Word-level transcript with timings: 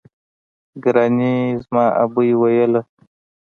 ګراني 0.83 1.35
زما 1.63 1.85
ابۍ 2.03 2.29
ويله 2.41 2.81